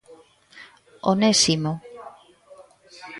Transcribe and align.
Onésimo. 1.11 1.73